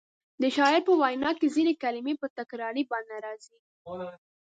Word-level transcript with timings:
د 0.41 0.43
شاعر 0.55 0.81
په 0.87 0.93
وینا 1.01 1.31
کې 1.39 1.47
ځینې 1.55 1.73
کلمې 1.83 2.13
په 2.21 2.27
تکراري 2.37 2.83
بڼه 2.91 3.15
راځي. 3.25 3.57